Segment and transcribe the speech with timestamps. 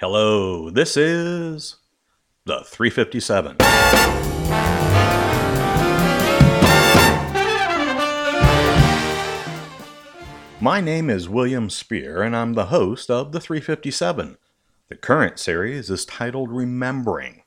[0.00, 1.76] Hello, this is
[2.46, 3.58] the 357.
[10.58, 14.38] My name is William Spear, and I'm the host of the 357.
[14.88, 17.42] The current series is titled Remembering.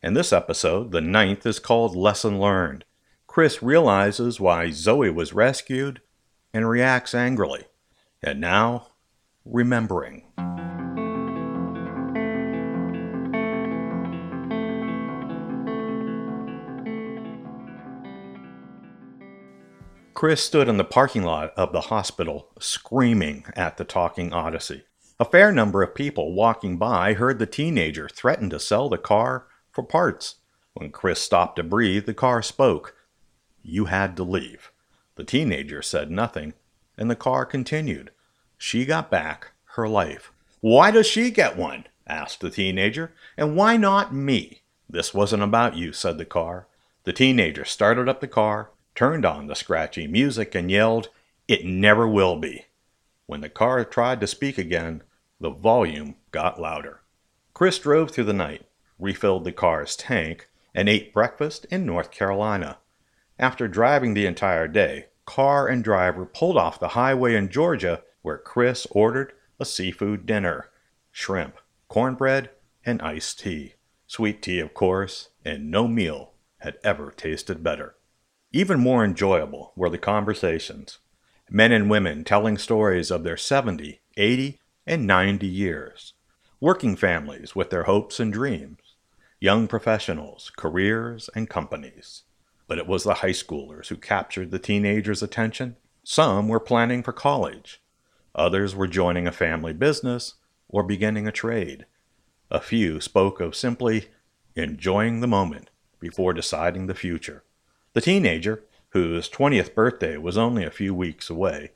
[0.00, 2.84] In this episode, the ninth is called Lesson Learned.
[3.26, 6.00] Chris realizes why Zoey was rescued
[6.54, 7.64] and reacts angrily.
[8.22, 8.92] And now,
[9.44, 10.22] Remembering.
[20.16, 24.84] Chris stood in the parking lot of the hospital, screaming at the talking Odyssey.
[25.20, 29.46] A fair number of people walking by heard the teenager threaten to sell the car
[29.70, 30.36] for parts.
[30.72, 32.94] When Chris stopped to breathe, the car spoke.
[33.62, 34.72] You had to leave.
[35.16, 36.54] The teenager said nothing,
[36.96, 38.10] and the car continued.
[38.56, 40.32] She got back her life.
[40.62, 41.88] Why does she get one?
[42.06, 43.12] asked the teenager.
[43.36, 44.62] And why not me?
[44.88, 46.68] This wasn't about you, said the car.
[47.04, 51.08] The teenager started up the car, turned on the scratchy music, and yelled,
[51.46, 52.66] It never will be.
[53.26, 55.02] When the car tried to speak again,
[55.38, 57.02] the volume got louder.
[57.52, 58.66] Chris drove through the night,
[58.98, 62.78] refilled the car's tank, and ate breakfast in North Carolina.
[63.38, 68.38] After driving the entire day, car and driver pulled off the highway in Georgia, where
[68.38, 70.70] Chris ordered a seafood dinner
[71.10, 71.56] shrimp,
[71.88, 72.50] cornbread,
[72.84, 73.74] and iced tea.
[74.06, 77.95] Sweet tea, of course, and no meal had ever tasted better.
[78.56, 80.96] Even more enjoyable were the conversations.
[81.50, 86.14] Men and women telling stories of their 70, 80, and 90 years.
[86.58, 88.78] Working families with their hopes and dreams.
[89.40, 92.22] Young professionals, careers, and companies.
[92.66, 95.76] But it was the high schoolers who captured the teenagers' attention.
[96.02, 97.82] Some were planning for college.
[98.34, 101.84] Others were joining a family business or beginning a trade.
[102.50, 104.08] A few spoke of simply
[104.54, 105.68] enjoying the moment
[106.00, 107.42] before deciding the future.
[107.96, 111.72] The teenager, whose 20th birthday was only a few weeks away,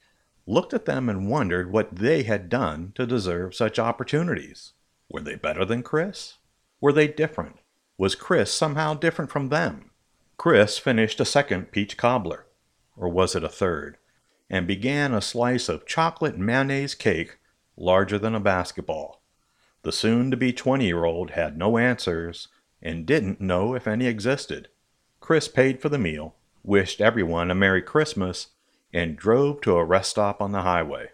[0.47, 4.75] looked at them and wondered what they had done to deserve such opportunities.
[5.09, 6.35] Were they better than Chris?
[6.79, 7.57] Were they different?
[7.97, 9.93] Was Chris somehow different from them?
[10.37, 12.45] Chris finished a second peach cobbler,
[12.99, 13.97] or was it a third,
[14.51, 17.39] and began a slice of chocolate mayonnaise cake
[17.79, 19.23] larger than a basketball.
[19.85, 22.49] The soon to be 20 year old had no answers
[22.83, 24.69] and didn't know if any existed.
[25.31, 28.49] Chris paid for the meal, wished everyone a Merry Christmas,
[28.93, 31.11] and drove to a rest stop on the highway.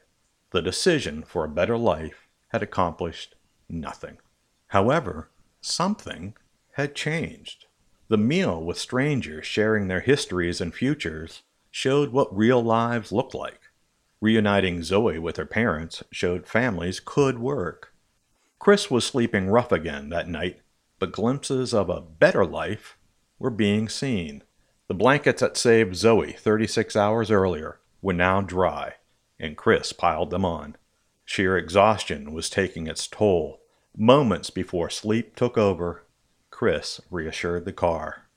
[0.52, 3.34] The decision for a better life had accomplished
[3.68, 4.16] nothing.
[4.68, 5.28] However,
[5.60, 6.34] something
[6.76, 7.66] had changed.
[8.08, 13.60] The meal with strangers sharing their histories and futures showed what real lives looked like.
[14.22, 17.92] Reuniting Zoey with her parents showed families could work.
[18.58, 20.62] Chris was sleeping rough again that night,
[20.98, 22.95] but glimpses of a better life
[23.38, 24.42] were being seen.
[24.88, 28.94] The blankets that saved Zoey 36 hours earlier were now dry,
[29.38, 30.76] and Chris piled them on.
[31.24, 33.60] Sheer exhaustion was taking its toll.
[33.96, 36.04] Moments before sleep took over,
[36.50, 38.28] Chris reassured the car.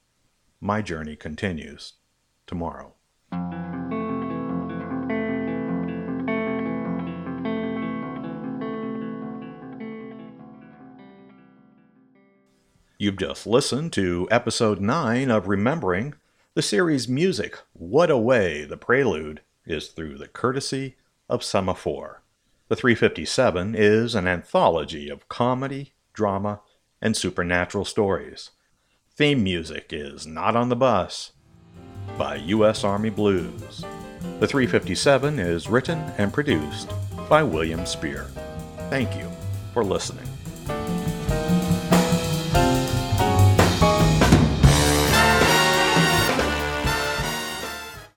[0.60, 1.94] My journey continues
[2.48, 2.96] tomorrow.
[13.02, 16.16] You've just listened to episode 9 of Remembering.
[16.54, 20.98] The series music, What a Way, the prelude, is through the courtesy
[21.30, 22.24] of Semaphore.
[22.68, 26.60] The 357 is an anthology of comedy, drama,
[27.02, 28.50] and supernatural stories.
[29.16, 31.32] Theme music is Not on the Bus
[32.18, 32.84] by U.S.
[32.84, 33.86] Army Blues.
[34.42, 36.92] The 357 is written and produced
[37.30, 38.26] by William Spear.
[38.90, 39.32] Thank you
[39.74, 40.28] for listening.